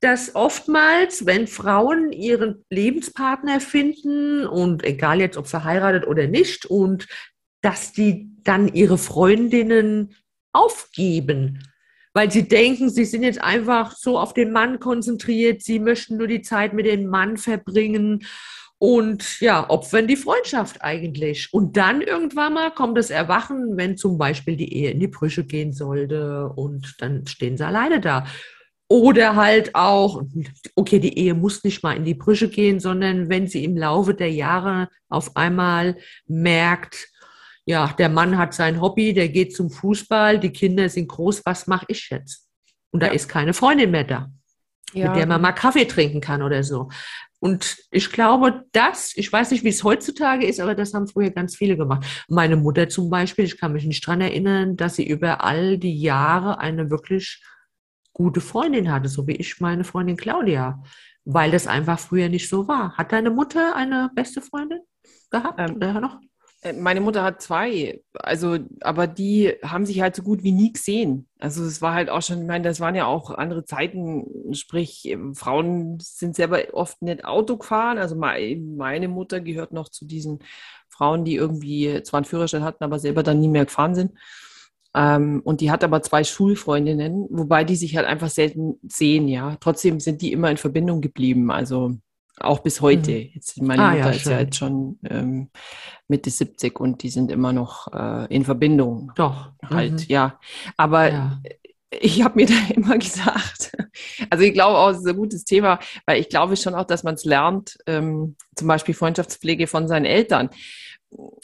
[0.00, 7.06] dass oftmals, wenn Frauen ihren Lebenspartner finden und egal jetzt ob verheiratet oder nicht, und
[7.62, 10.14] dass die dann ihre Freundinnen
[10.52, 11.62] aufgeben,
[12.14, 16.28] weil sie denken, sie sind jetzt einfach so auf den Mann konzentriert, sie möchten nur
[16.28, 18.24] die Zeit mit dem Mann verbringen
[18.78, 21.48] und ja, opfern die Freundschaft eigentlich.
[21.52, 25.44] Und dann irgendwann mal kommt das Erwachen, wenn zum Beispiel die Ehe in die Brüche
[25.44, 28.26] gehen sollte und dann stehen sie alleine da.
[28.88, 30.22] Oder halt auch,
[30.76, 34.14] okay, die Ehe muss nicht mal in die Brüche gehen, sondern wenn sie im Laufe
[34.14, 35.96] der Jahre auf einmal
[36.26, 37.08] merkt,
[37.66, 41.66] ja, der Mann hat sein Hobby, der geht zum Fußball, die Kinder sind groß, was
[41.66, 42.48] mache ich jetzt?
[42.90, 43.12] Und da Ja.
[43.12, 44.30] ist keine Freundin mehr da.
[44.92, 45.08] ja.
[45.08, 46.88] mit der man mal Kaffee trinken kann oder so.
[47.40, 51.30] Und ich glaube, das, ich weiß nicht, wie es heutzutage ist, aber das haben früher
[51.30, 52.06] ganz viele gemacht.
[52.28, 55.98] Meine Mutter zum Beispiel, ich kann mich nicht dran erinnern, dass sie über all die
[56.00, 57.42] Jahre eine wirklich
[58.12, 60.80] gute Freundin hatte, so wie ich meine Freundin Claudia,
[61.24, 62.96] weil das einfach früher nicht so war.
[62.96, 64.80] Hat deine Mutter eine beste Freundin
[65.30, 66.20] gehabt ähm, oder noch?
[66.64, 70.72] Äh, meine Mutter hat zwei, also, aber die haben sich halt so gut wie nie
[70.72, 71.28] gesehen.
[71.38, 75.04] Also es war halt auch schon, ich meine, das waren ja auch andere Zeiten, sprich,
[75.06, 77.98] ähm, Frauen sind selber oft nicht Auto gefahren.
[77.98, 80.40] Also meine Mutter gehört noch zu diesen
[80.88, 84.12] Frauen, die irgendwie zwar einen Führerschein hatten, aber selber dann nie mehr gefahren sind.
[84.94, 89.56] Ähm, und die hat aber zwei Schulfreundinnen, wobei die sich halt einfach selten sehen, ja.
[89.60, 91.50] Trotzdem sind die immer in Verbindung geblieben.
[91.50, 91.96] Also
[92.40, 93.12] auch bis heute.
[93.12, 93.30] Mhm.
[93.34, 95.50] Jetzt, meine ah, Mutter ja, ist ja jetzt schon ähm,
[96.08, 99.12] Mitte 70 und die sind immer noch äh, in Verbindung.
[99.16, 99.52] Doch.
[99.62, 100.06] Halt, mhm.
[100.08, 100.38] ja.
[100.76, 101.42] Aber ja.
[101.90, 103.72] ich habe mir da immer gesagt,
[104.30, 107.04] also ich glaube auch, es ist ein gutes Thema, weil ich glaube schon auch, dass
[107.04, 110.50] man es lernt, ähm, zum Beispiel Freundschaftspflege von seinen Eltern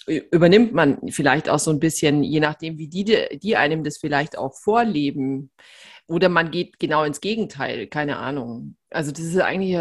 [0.07, 4.37] übernimmt man vielleicht auch so ein bisschen, je nachdem, wie die, die einem das vielleicht
[4.37, 5.51] auch vorleben.
[6.11, 8.77] Oder man geht genau ins Gegenteil, keine Ahnung.
[8.91, 9.79] Also das ist eigentlich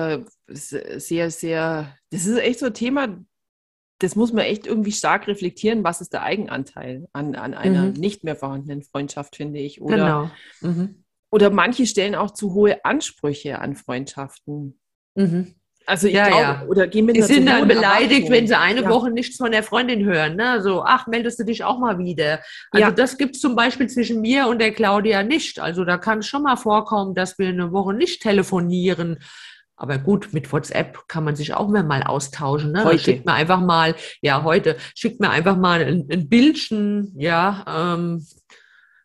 [0.48, 3.18] sehr, sehr, das ist echt so ein Thema,
[3.98, 7.94] das muss man echt irgendwie stark reflektieren, was ist der Eigenanteil an, an einer mhm.
[7.94, 9.82] nicht mehr vorhandenen Freundschaft, finde ich.
[9.82, 10.72] Oder, genau.
[10.74, 11.04] Mhm.
[11.32, 14.80] oder manche stellen auch zu hohe Ansprüche an Freundschaften.
[15.16, 15.56] Mhm.
[15.90, 16.64] Also ich ja, glaube, ja.
[16.68, 18.90] oder gehen mit Die sind dann beleidigt, wenn sie eine ja.
[18.90, 20.36] Woche nichts von der Freundin hören.
[20.36, 20.62] Ne?
[20.62, 22.42] So, ach, meldest du dich auch mal wieder.
[22.70, 22.92] Also ja.
[22.92, 25.60] das gibt es zum Beispiel zwischen mir und der Claudia nicht.
[25.60, 29.18] Also da kann es schon mal vorkommen, dass wir eine Woche nicht telefonieren.
[29.76, 32.72] Aber gut, mit WhatsApp kann man sich auch mehr mal austauschen.
[32.72, 32.84] Ne?
[32.84, 33.00] Heute.
[33.00, 38.28] Schickt mir einfach mal, ja, heute, schickt mir einfach mal ein, ein Bildchen, ja, ähm,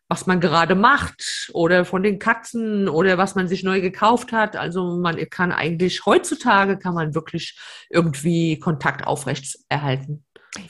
[0.07, 4.55] was man gerade macht oder von den Katzen oder was man sich neu gekauft hat.
[4.55, 7.57] Also man kann eigentlich heutzutage kann man wirklich
[7.89, 10.23] irgendwie Kontakt aufrecht erhalten.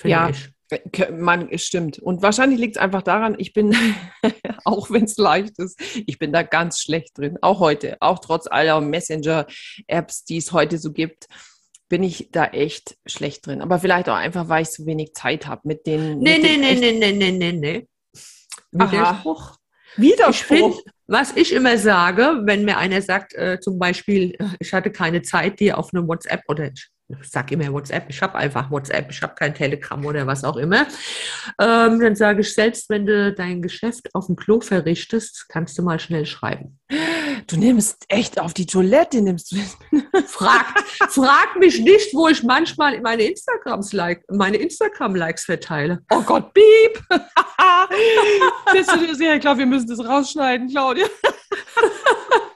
[0.04, 0.50] Ja, ich.
[0.70, 2.00] Äh, man, stimmt.
[2.00, 3.76] Und wahrscheinlich liegt es einfach daran, ich bin,
[4.64, 7.38] auch wenn es leicht ist, ich bin da ganz schlecht drin.
[7.42, 11.28] Auch heute, auch trotz aller Messenger-Apps, die es heute so gibt
[11.88, 13.62] bin ich da echt schlecht drin.
[13.62, 16.18] Aber vielleicht auch einfach, weil ich so wenig Zeit habe mit den.
[16.18, 17.88] Nee, mit nee, den nee, nee, nee, nee, nee, nee.
[18.72, 19.58] Widerspruch.
[19.98, 20.34] Widerspruch.
[20.34, 20.76] Ich find,
[21.08, 25.22] was ich immer sage, wenn mir einer sagt, äh, zum Beispiel, äh, ich hatte keine
[25.22, 26.90] Zeit, dir auf eine WhatsApp oder ich
[27.22, 30.88] sag immer WhatsApp, ich habe einfach WhatsApp, ich habe kein Telegram oder was auch immer,
[31.62, 35.84] ähm, dann sage ich, selbst wenn du dein Geschäft auf dem Klo verrichtest, kannst du
[35.84, 36.80] mal schnell schreiben.
[37.48, 39.58] Du nimmst echt auf die Toilette, nimmst du.
[40.28, 40.66] frag,
[41.10, 46.02] frag mich nicht, wo ich manchmal meine Instagrams like, meine Instagram-Likes verteile.
[46.12, 47.04] Oh Gott, piep!
[48.74, 49.36] Bist du dir sicher?
[49.36, 51.06] Ich glaube, wir müssen das rausschneiden, Claudia.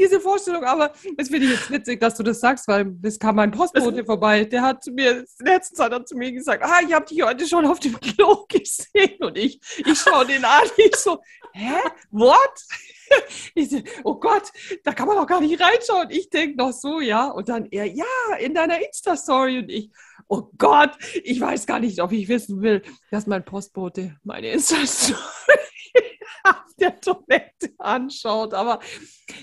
[0.00, 3.36] Diese Vorstellung, aber es finde ich jetzt witzig, dass du das sagst, weil es kam
[3.36, 4.46] mein Postbote vorbei.
[4.46, 7.46] Der hat zu mir, letztens hat er zu mir gesagt, ah, ich habe dich heute
[7.46, 9.18] schon auf dem Klo gesehen.
[9.20, 11.20] Und ich, ich schaue den an, ich so,
[11.52, 11.76] hä?
[12.10, 12.38] What?
[13.56, 14.44] Ich so, oh Gott,
[14.84, 16.10] da kann man doch gar nicht reinschauen.
[16.10, 17.26] Ich denke noch so, ja.
[17.26, 18.04] Und dann er, ja,
[18.38, 19.58] in deiner Insta-Story.
[19.58, 19.90] Und ich,
[20.28, 20.92] oh Gott,
[21.24, 25.18] ich weiß gar nicht, ob ich wissen will, dass mein Postbote meine Insta-Story
[26.44, 27.49] auf der Toilette
[27.80, 28.54] anschaut.
[28.54, 28.80] Aber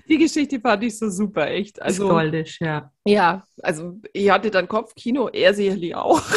[0.07, 1.81] die Geschichte fand ich so super, echt.
[1.81, 2.91] Also, goldig, ja.
[3.05, 6.21] Ja, also ich hatte dann Kopfkino, er sicherlich auch.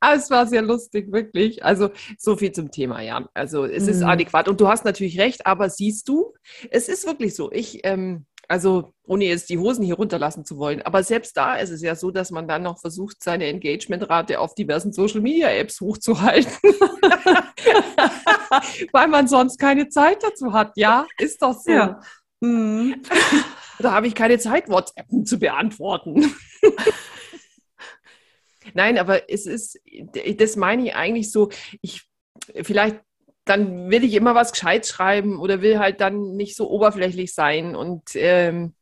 [0.00, 1.64] Aber es war sehr lustig, wirklich.
[1.64, 3.28] Also so viel zum Thema, ja.
[3.34, 4.06] Also es ist mhm.
[4.08, 4.48] adäquat.
[4.48, 6.34] Und du hast natürlich recht, aber siehst du,
[6.70, 7.52] es ist wirklich so.
[7.52, 11.70] Ich, ähm, also ohne jetzt die Hosen hier runterlassen zu wollen, aber selbst da ist
[11.70, 16.52] es ja so, dass man dann noch versucht, seine Engagementrate auf diversen Social-Media-Apps hochzuhalten,
[18.92, 20.72] weil man sonst keine Zeit dazu hat.
[20.76, 21.70] Ja, ist doch so.
[21.72, 22.00] Ja.
[22.44, 23.00] Hm.
[23.78, 26.34] Da habe ich keine Zeit, WhatsApp zu beantworten.
[28.74, 29.80] Nein, aber es ist,
[30.36, 31.48] das meine ich eigentlich so,
[31.80, 32.02] ich,
[32.62, 33.00] vielleicht,
[33.44, 37.74] dann will ich immer was gescheit schreiben oder will halt dann nicht so oberflächlich sein.
[37.74, 38.74] Und ähm,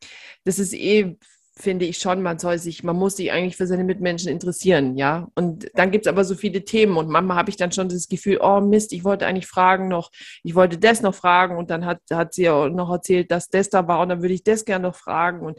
[0.44, 1.16] das ist eh,
[1.56, 5.28] finde ich schon, man soll sich, man muss sich eigentlich für seine Mitmenschen interessieren, ja.
[5.34, 8.08] Und dann gibt es aber so viele Themen und manchmal habe ich dann schon das
[8.08, 10.10] Gefühl, oh Mist, ich wollte eigentlich fragen noch,
[10.42, 13.68] ich wollte das noch fragen und dann hat, hat sie auch noch erzählt, dass das
[13.68, 15.58] da war und dann würde ich das gerne noch fragen und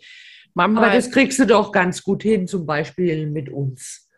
[0.53, 4.09] Manchmal, aber das kriegst du doch ganz gut hin, zum Beispiel mit uns.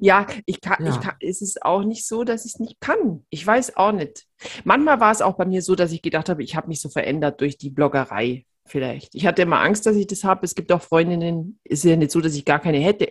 [0.00, 0.90] Ja, ich kann, ja.
[0.92, 3.24] ich kann, es ist auch nicht so, dass ich es nicht kann.
[3.30, 4.26] Ich weiß auch nicht.
[4.64, 6.88] Manchmal war es auch bei mir so, dass ich gedacht habe, ich habe mich so
[6.88, 9.14] verändert durch die Bloggerei vielleicht.
[9.14, 10.44] Ich hatte immer Angst, dass ich das habe.
[10.44, 13.08] Es gibt auch Freundinnen, ist ja nicht so, dass ich gar keine hätte,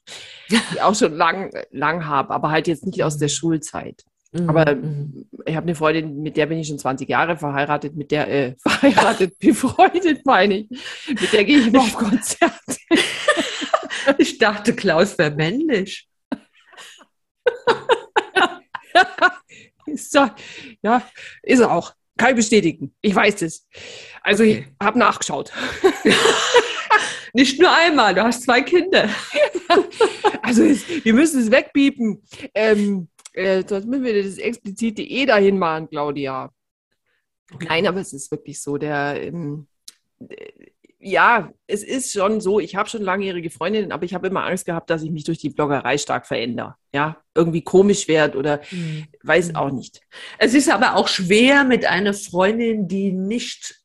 [0.50, 4.04] die auch schon lang, lang habe, aber halt jetzt nicht aus der Schulzeit.
[4.34, 4.48] Mhm.
[4.48, 5.26] Aber mhm.
[5.46, 8.54] ich habe eine Freundin, mit der bin ich schon 20 Jahre verheiratet, mit der, äh,
[8.66, 10.68] verheiratet, befreundet meine ich.
[11.08, 12.54] Mit der gehe ich immer auf Konzerte.
[14.18, 16.08] Ich dachte, Klaus wäre männlich.
[19.94, 20.30] so,
[20.82, 21.08] ja,
[21.42, 21.94] ist er auch.
[22.16, 22.94] Kann ich bestätigen.
[23.00, 23.66] Ich weiß es.
[24.22, 24.66] Also okay.
[24.68, 25.52] ich habe nachgeschaut.
[27.32, 29.08] Nicht nur einmal, du hast zwei Kinder.
[30.42, 32.22] also es, wir müssen es wegbiepen.
[32.54, 36.52] Ähm, äh, sonst müssen wir das explizite E dahin machen, Claudia.
[37.68, 38.78] Nein, aber es ist wirklich so.
[38.78, 39.66] Der, ähm,
[41.04, 44.64] ja, es ist schon so, ich habe schon langjährige Freundinnen, aber ich habe immer Angst
[44.64, 46.76] gehabt, dass ich mich durch die Bloggerei stark verändere.
[46.94, 49.06] Ja, irgendwie komisch werde oder mhm.
[49.22, 50.00] weiß auch nicht.
[50.38, 53.80] Es ist aber auch schwer mit einer Freundin, die nicht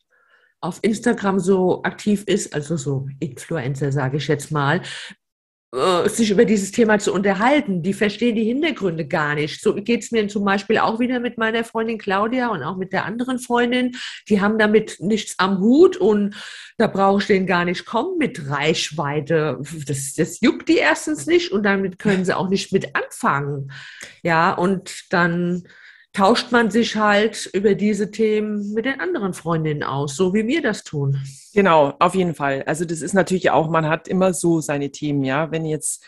[0.62, 4.82] auf Instagram so aktiv ist, also so Influencer, sage ich jetzt mal,
[5.72, 7.84] sich über dieses Thema zu unterhalten.
[7.84, 9.62] Die verstehen die Hintergründe gar nicht.
[9.62, 12.92] So geht es mir zum Beispiel auch wieder mit meiner Freundin Claudia und auch mit
[12.92, 13.96] der anderen Freundin.
[14.30, 16.36] Die haben damit nichts am Hut und
[16.78, 19.60] da brauche ich denen gar nicht kommen mit Reichweite.
[19.86, 23.72] Das, das juckt die erstens nicht und damit können sie auch nicht mit anfangen.
[24.24, 25.68] Ja, und dann
[26.20, 30.62] tauscht man sich halt über diese Themen mit den anderen Freundinnen aus, so wie wir
[30.62, 31.18] das tun.
[31.54, 32.64] Genau, auf jeden Fall.
[32.66, 35.50] Also das ist natürlich auch, man hat immer so seine Themen, ja.
[35.50, 36.04] Wenn jetzt,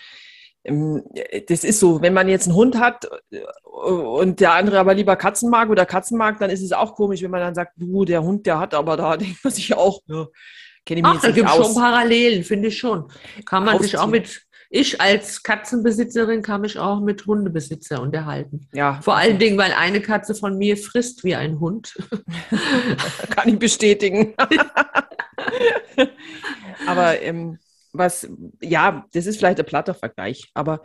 [0.65, 1.01] ähm,
[1.47, 3.39] das ist so, wenn man jetzt einen Hund hat äh,
[3.71, 7.21] und der andere aber lieber Katzen mag oder Katzen mag, dann ist es auch komisch,
[7.21, 10.01] wenn man dann sagt, du, der Hund, der hat aber da, denkt man sich auch,
[10.07, 10.27] ja,
[10.85, 13.09] kenne ich mich Ach, da gibt es schon Parallelen, finde ich schon.
[13.45, 13.91] Kann man Ausziehen.
[13.91, 14.41] sich auch mit
[14.73, 18.69] ich als Katzenbesitzerin kann mich auch mit Hundebesitzer unterhalten.
[18.73, 19.01] Ja.
[19.01, 21.93] Vor allen Dingen, weil eine Katze von mir frisst wie ein Hund.
[23.29, 24.33] kann ich bestätigen.
[26.87, 27.59] aber ähm,
[27.91, 28.29] was,
[28.61, 30.81] ja, das ist vielleicht ein platter Vergleich, aber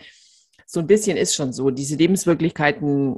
[0.66, 1.70] so ein bisschen ist schon so.
[1.70, 3.14] Diese Lebenswirklichkeiten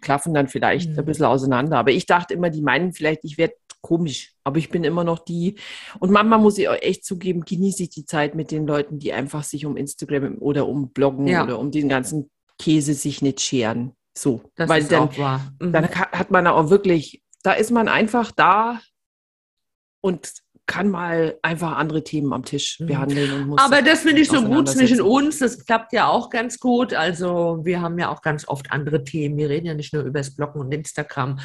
[0.00, 0.98] klaffen dann vielleicht mhm.
[0.98, 1.78] ein bisschen auseinander.
[1.78, 4.34] Aber ich dachte immer, die meinen vielleicht, ich werde komisch.
[4.44, 5.56] Aber ich bin immer noch die.
[5.98, 9.12] Und manchmal muss ich auch echt zugeben, genieße ich die Zeit mit den Leuten, die
[9.12, 11.42] einfach sich um Instagram oder um Bloggen ja.
[11.42, 13.92] oder um den ganzen Käse sich nicht scheren.
[14.16, 14.42] So.
[14.54, 15.08] Das Weil ist dann.
[15.60, 15.72] Mhm.
[15.72, 18.80] Dann hat man auch wirklich, da ist man einfach da
[20.02, 20.32] und
[20.66, 22.86] kann mal einfach andere Themen am Tisch mhm.
[22.86, 23.54] behandeln.
[23.56, 25.38] Aber das finde ich so gut zwischen uns.
[25.38, 26.92] Das klappt ja auch ganz gut.
[26.92, 29.36] Also wir haben ja auch ganz oft andere Themen.
[29.36, 31.38] Wir reden ja nicht nur über das Bloggen und Instagram.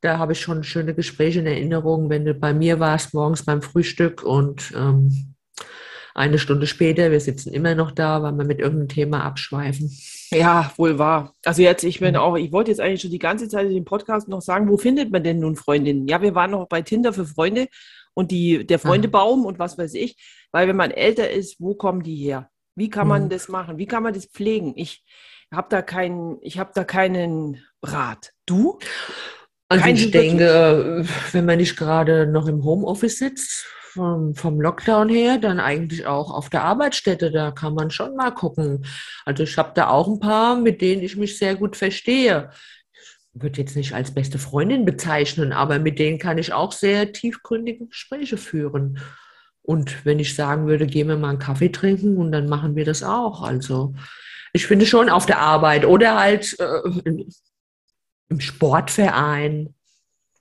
[0.00, 3.62] Da habe ich schon schöne Gespräche in Erinnerung, wenn du bei mir warst morgens beim
[3.62, 5.34] Frühstück und ähm,
[6.14, 9.90] eine Stunde später, wir sitzen immer noch da, weil wir mit irgendeinem Thema abschweifen.
[10.30, 11.32] Ja, wohl wahr.
[11.44, 12.20] Also jetzt, ich bin mhm.
[12.20, 14.76] auch, ich wollte jetzt eigentlich schon die ganze Zeit in dem Podcast noch sagen, wo
[14.76, 16.06] findet man denn nun Freundinnen?
[16.06, 17.68] Ja, wir waren noch bei Tinder für Freunde
[18.14, 20.16] und die, der Freundebaum und was weiß ich.
[20.52, 22.48] Weil wenn man älter ist, wo kommen die her?
[22.76, 23.28] Wie kann man mhm.
[23.28, 23.78] das machen?
[23.78, 24.72] Wie kann man das pflegen?
[24.76, 25.04] Ich
[25.52, 28.32] habe da keinen, ich habe da keinen Rat.
[28.46, 28.78] Du?
[29.68, 35.08] Also Kein ich denke, wenn man nicht gerade noch im Homeoffice sitzt, vom, vom Lockdown
[35.08, 38.84] her, dann eigentlich auch auf der Arbeitsstätte, da kann man schon mal gucken.
[39.24, 42.50] Also ich habe da auch ein paar, mit denen ich mich sehr gut verstehe
[43.34, 47.86] würde jetzt nicht als beste Freundin bezeichnen, aber mit denen kann ich auch sehr tiefgründige
[47.86, 49.00] Gespräche führen.
[49.62, 52.84] Und wenn ich sagen würde, gehen wir mal einen Kaffee trinken und dann machen wir
[52.84, 53.42] das auch.
[53.42, 53.94] Also
[54.52, 57.24] ich finde schon auf der Arbeit oder halt äh,
[58.28, 59.74] im Sportverein.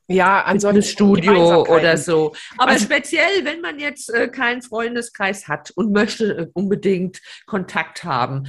[0.07, 2.35] Ja, an so einem Studio oder so.
[2.57, 8.03] Aber also, speziell, wenn man jetzt äh, keinen Freundeskreis hat und möchte äh, unbedingt Kontakt
[8.03, 8.47] haben,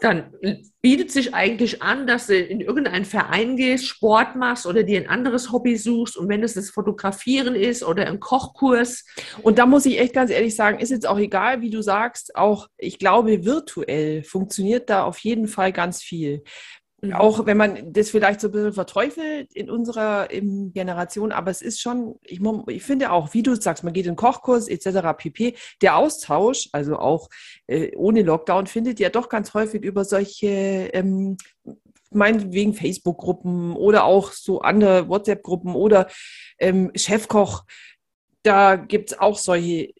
[0.00, 0.32] dann
[0.80, 5.08] bietet sich eigentlich an, dass du in irgendeinen Verein gehst, Sport machst oder dir ein
[5.08, 9.04] anderes Hobby suchst und wenn es das Fotografieren ist oder ein Kochkurs.
[9.42, 12.36] Und da muss ich echt ganz ehrlich sagen, ist jetzt auch egal, wie du sagst,
[12.36, 16.44] auch ich glaube, virtuell funktioniert da auf jeden Fall ganz viel.
[17.00, 17.12] Mhm.
[17.12, 21.62] Auch wenn man das vielleicht so ein bisschen verteufelt in unserer in Generation, aber es
[21.62, 25.16] ist schon, ich, ich, finde auch, wie du sagst, man geht in Kochkurs etc.
[25.16, 25.54] pp.
[25.80, 27.28] Der Austausch, also auch
[27.68, 31.36] äh, ohne Lockdown, findet ja doch ganz häufig über solche, ähm,
[32.10, 36.08] meinetwegen Facebook-Gruppen oder auch so andere WhatsApp-Gruppen oder
[36.58, 37.64] ähm, Chefkoch
[38.42, 39.92] da gibt es auch solche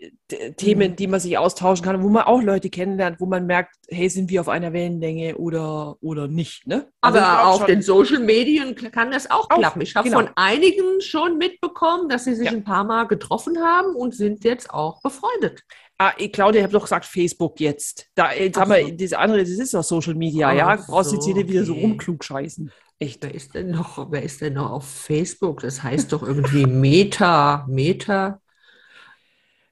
[0.56, 0.96] Themen, mhm.
[0.96, 4.28] die man sich austauschen kann, wo man auch Leute kennenlernt, wo man merkt, hey, sind
[4.28, 6.66] wir auf einer Wellenlänge oder, oder nicht.
[6.66, 6.88] Ne?
[7.00, 9.80] Also Aber auf den Social Medien kann das auch, auch klappen.
[9.80, 10.20] Ich habe genau.
[10.20, 12.52] von einigen schon mitbekommen, dass sie sich ja.
[12.52, 15.62] ein paar Mal getroffen haben und sind jetzt auch befreundet.
[15.96, 18.06] Ah, ich, Claudia, ich habe doch gesagt Facebook jetzt.
[18.14, 20.76] Da, jetzt haben wir das andere, das ist doch Social Media, Ach ja.
[20.76, 21.48] Brauchst so, jetzt jeder okay.
[21.48, 22.70] wieder so rumklugscheißen.
[23.00, 25.60] Echt, wer ist denn noch, wer ist denn noch auf Facebook?
[25.60, 28.40] Das heißt doch irgendwie Meta, Meta.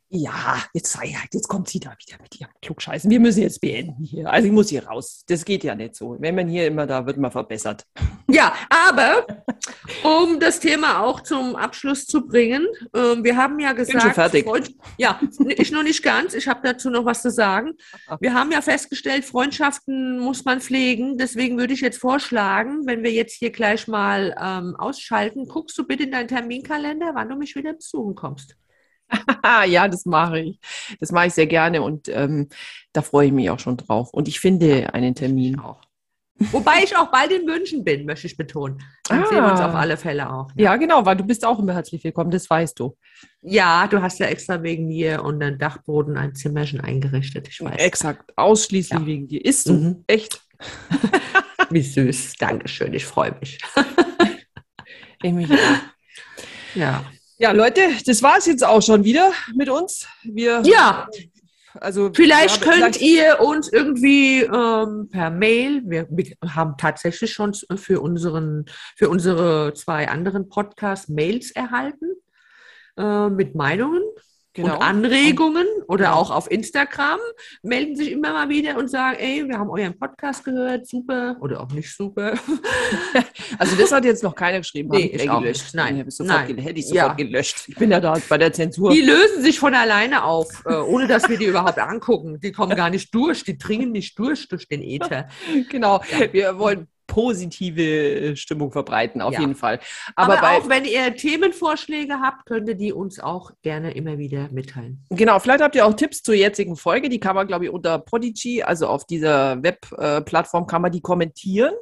[0.09, 3.11] Ja, jetzt, sei halt, jetzt kommt sie da wieder mit ihrem Klugscheißen.
[3.11, 4.31] Wir müssen jetzt beenden hier.
[4.31, 5.25] Also ich muss hier raus.
[5.27, 6.17] Das geht ja nicht so.
[6.21, 7.85] Wenn man hier immer da wird man verbessert.
[8.29, 8.55] Ja,
[8.89, 9.25] aber
[10.03, 14.45] um das Thema auch zum Abschluss zu bringen, ähm, wir haben ja gesagt, schon fertig.
[14.45, 15.21] Freund, ja,
[15.57, 16.35] ich noch nicht ganz.
[16.35, 17.75] Ich habe dazu noch was zu sagen.
[18.19, 21.19] Wir haben ja festgestellt, Freundschaften muss man pflegen.
[21.19, 25.85] Deswegen würde ich jetzt vorschlagen, wenn wir jetzt hier gleich mal ähm, ausschalten, guckst du
[25.85, 28.57] bitte in deinen Terminkalender, wann du mich wieder besuchen kommst.
[29.67, 30.59] ja, das mache ich.
[31.01, 32.49] Das mache ich sehr gerne und ähm,
[32.93, 34.11] da freue ich mich auch schon drauf.
[34.13, 35.59] Und ich finde einen Termin.
[35.59, 35.87] Auch.
[36.39, 38.83] Wobei ich auch bald in München bin, möchte ich betonen.
[39.05, 39.27] Dann ah.
[39.27, 40.51] sehen wir uns auf alle Fälle auch.
[40.55, 40.65] Ja.
[40.65, 40.77] ja.
[40.77, 42.97] genau, weil du bist auch immer herzlich willkommen, das weißt du.
[43.41, 47.77] Ja, du hast ja extra wegen mir und den Dachboden ein Zimmerchen eingerichtet, ich weiß.
[47.79, 49.07] Exakt, ausschließlich ja.
[49.07, 49.45] wegen dir.
[49.45, 50.05] Ist so, mhm.
[50.07, 50.43] echt.
[51.71, 53.59] Wie süß, Dankeschön, ich freue mich.
[55.23, 55.79] ich mich auch.
[56.75, 57.05] Ja.
[57.39, 60.07] Ja, Leute, das war es jetzt auch schon wieder mit uns.
[60.25, 61.07] Wir, ja.
[61.75, 66.09] Also vielleicht ja, könnt vielleicht ihr uns irgendwie ähm, per Mail, wir,
[66.49, 68.65] haben tatsächlich schon für unseren,
[68.97, 72.15] für unsere zwei anderen Podcasts Mails erhalten
[72.97, 74.03] äh, mit Meinungen
[74.57, 74.75] genau.
[74.75, 77.19] und Anregungen oder auch auf Instagram
[77.63, 81.61] melden sich immer mal wieder und sagen, ey, wir haben euren Podcast gehört, super oder
[81.61, 82.35] auch nicht super.
[83.59, 85.75] also das hat jetzt noch keiner geschrieben, nee, ich gelöscht.
[85.75, 86.59] Nein, ich sofort Nein.
[86.59, 87.25] hätte ich sofort ja.
[87.25, 87.65] gelöscht.
[87.69, 88.91] Ich bin ja da bei der Zensur.
[88.91, 92.41] Die lösen sich von alleine auf, äh, ohne dass wir die überhaupt angucken.
[92.41, 95.29] Die kommen gar nicht durch, die dringen nicht durch durch den Äther.
[95.71, 96.01] genau,
[96.33, 99.41] wir wollen positive äh, Stimmung verbreiten, auf ja.
[99.41, 99.81] jeden Fall.
[100.17, 104.51] Aber, Aber auch wenn ihr Themenvorschläge habt, könnt ihr die uns auch gerne immer wieder
[104.53, 105.03] mitteilen.
[105.09, 107.09] Genau, vielleicht habt ihr auch Tipps zur jetzigen Folge.
[107.09, 111.73] Die kann man, glaube ich, unter Prodigy, also auf dieser Webplattform, kann man die kommentieren.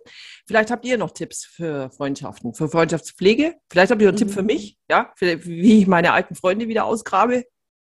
[0.46, 3.56] Vielleicht habt ihr noch Tipps für Freundschaften, für Freundschaftspflege.
[3.68, 4.18] Vielleicht habt ihr einen mhm.
[4.18, 7.42] Tipp für mich, ja, für, wie ich meine alten Freunde wieder ausgrabe.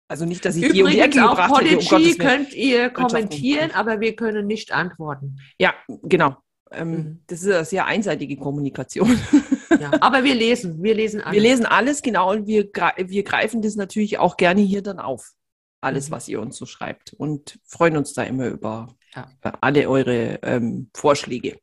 [0.07, 1.95] Also nicht, dass ich Übrigens die um die Ecke gebracht hätte.
[1.95, 5.37] Um könnt ihr kommentieren, aber wir können nicht antworten.
[5.59, 6.37] Ja, genau.
[6.71, 7.23] Ähm, mhm.
[7.27, 9.19] Das ist eine sehr einseitige Kommunikation.
[9.77, 11.33] Ja, aber wir lesen, wir lesen alles.
[11.33, 15.33] Wir lesen alles, genau, und wir, wir greifen das natürlich auch gerne hier dann auf.
[15.81, 16.13] Alles, mhm.
[16.13, 17.13] was ihr uns so schreibt.
[17.13, 19.27] Und freuen uns da immer über ja.
[19.59, 21.59] alle eure ähm, Vorschläge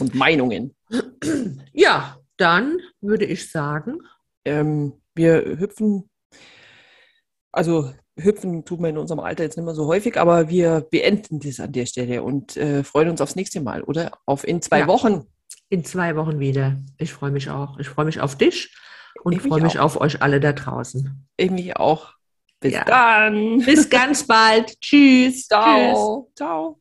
[0.00, 0.76] und Meinungen.
[1.72, 3.98] Ja, dann würde ich sagen.
[4.44, 6.08] Ähm, wir hüpfen,
[7.50, 11.40] also hüpfen tut man in unserem Alter jetzt nicht mehr so häufig, aber wir beenden
[11.40, 14.12] das an der Stelle und äh, freuen uns aufs nächste Mal, oder?
[14.26, 14.86] Auf in zwei ja.
[14.86, 15.26] Wochen.
[15.68, 16.76] In zwei Wochen wieder.
[16.98, 17.78] Ich freue mich auch.
[17.78, 18.74] Ich freue mich auf dich
[19.22, 19.84] und freue mich auch.
[19.84, 21.26] auf euch alle da draußen.
[21.36, 22.14] Ich mich auch.
[22.60, 22.84] Bis ja.
[22.84, 23.58] dann.
[23.64, 24.80] Bis ganz bald.
[24.80, 25.46] Tschüss.
[25.48, 26.26] Ciao.
[26.26, 26.34] Tschüss.
[26.36, 26.80] Ciao.